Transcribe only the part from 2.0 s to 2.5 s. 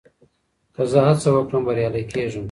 کېږم.